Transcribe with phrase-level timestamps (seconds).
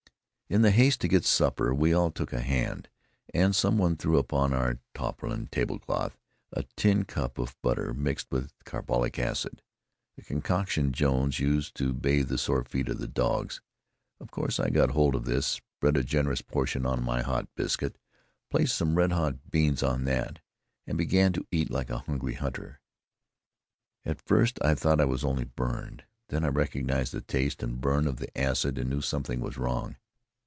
[0.53, 2.89] In the haste to get supper we all took a hand,
[3.33, 6.17] and some one threw upon our tarpaulin tablecloth
[6.51, 9.61] a tin cup of butter mixed with carbolic acid
[10.17, 13.61] a concoction Jones had used to bathe the sore feet of the dogs.
[14.19, 17.97] Of course I got hold of this, spread a generous portion on my hot biscuit,
[18.49, 20.39] placed some red hot beans on that,
[20.85, 22.81] and began to eat like a hungry hunter.
[24.03, 26.03] At first I thought I was only burned.
[26.27, 29.95] Then I recognized the taste and burn of the acid and knew something was wrong.